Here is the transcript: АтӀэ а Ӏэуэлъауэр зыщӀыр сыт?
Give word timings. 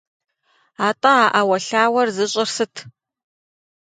АтӀэ 0.87 1.13
а 1.23 1.27
Ӏэуэлъауэр 1.33 2.07
зыщӀыр 2.15 2.49
сыт? 2.55 2.75